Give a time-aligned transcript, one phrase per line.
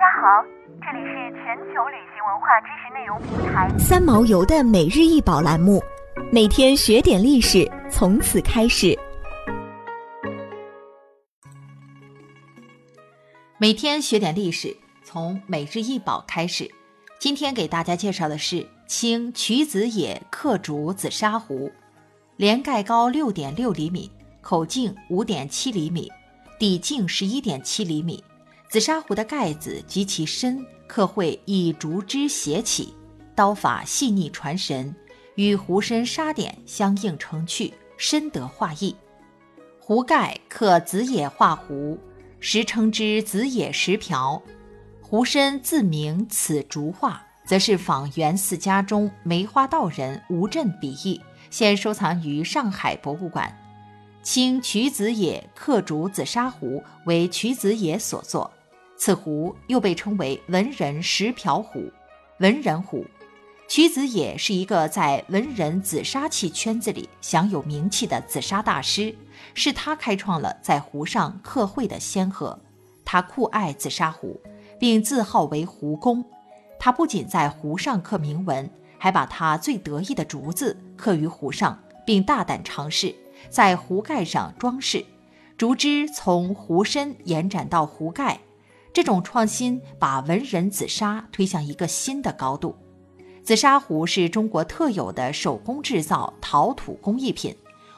[0.00, 0.42] 大家好，
[0.80, 5.78] 这里是全球旅行文化知识内容平台三毛游的每日一宝栏目，
[6.32, 8.98] 每天学点历史，从此开始。
[13.58, 14.74] 每天学点历史，
[15.04, 16.66] 从每日一宝开始。
[17.18, 21.70] 今天给大家介绍的是清瞿子野刻竹紫砂壶，
[22.36, 26.10] 连盖高六点六厘米，口径五点七厘米，
[26.58, 28.24] 底径十一点七厘米。
[28.70, 32.94] 紫砂壶的盖子及其身刻绘以竹枝斜起，
[33.34, 34.94] 刀法细腻传神，
[35.34, 38.94] 与壶身砂点相映成趣，深得画意。
[39.80, 41.98] 壶盖刻紫野画壶，
[42.38, 44.40] 时称之紫野石瓢。
[45.02, 53.52] 壶身自名此竹画，则是仿元四家中梅花道人吴镇笔意，现收藏于上海博物馆。
[54.22, 58.48] 清瞿子野刻竹紫砂壶为瞿子野所作。
[59.00, 61.90] 此壶又被称为文人石瓢壶、
[62.40, 63.02] 文人壶。
[63.66, 69.16] 瞿子野是一个在文人紫砂器圈子里享有名气的紫砂大师，
[69.54, 72.60] 是他开创了在壶上刻绘的先河。
[73.02, 74.38] 他酷爱紫砂壶，
[74.78, 76.22] 并自号为壶工。
[76.78, 83.14] 他不仅在壶上刻铭文，还把他最得意的竹子刻于壶上，并大胆尝试
[83.48, 85.02] 在壶盖上装饰。
[85.56, 88.38] 竹枝从壶身延展到壶盖。
[88.92, 92.76] 这种创新把文人紫砂推向一个新的高度。
[93.42, 97.56] 紫砂壶是中国特有的手工制造陶土工艺品，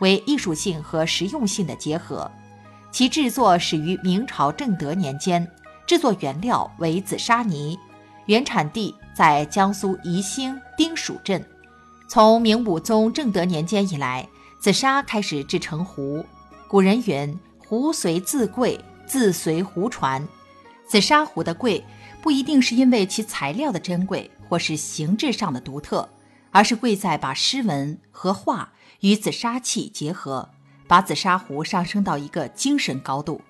[0.00, 2.30] 为艺术性和实用性的结合。
[2.90, 5.46] 其制作始于明朝正德年间，
[5.86, 7.76] 制作原料为紫砂泥，
[8.26, 11.44] 原产地在江苏宜兴丁蜀镇。
[12.08, 14.28] 从明武宗正德年间以来，
[14.60, 16.24] 紫砂开始制成壶。
[16.68, 20.26] 古人云：“壶随自贵，自随壶传。”
[20.86, 21.84] 紫砂壶的贵，
[22.22, 26.08] 不一定是因为其材料的珍贵，或是形制上的独特，
[26.50, 30.48] 而是贵在把诗文和画与紫砂器结合，
[30.86, 33.40] 把紫砂壶上升到一个精神高度。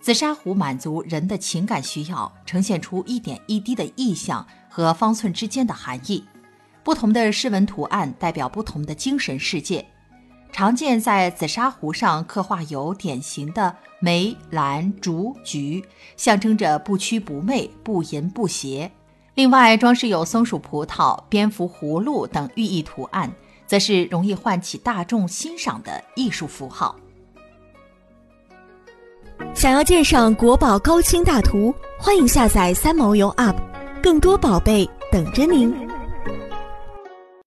[0.00, 6.24] 紫砂壶满足人的情感需要，呈现出一点一滴的意象和方寸之间的含义。
[6.84, 9.84] 不同的诗文图案代表不同的精神世界。
[10.50, 15.84] 常见在紫砂壶上刻画有典型的梅、兰、竹、菊，
[16.16, 18.90] 象征着不屈不媚、不淫不邪。
[19.34, 23.32] 另外，装饰有松鼠、葡萄、蝙蝠、葫芦等寓意图案，
[23.66, 26.96] 则是容易唤起大众欣赏的艺术符号。
[29.54, 33.56] 想要鉴赏国宝高清大图，欢迎下载三毛游 App，
[34.02, 35.87] 更多宝贝等着您。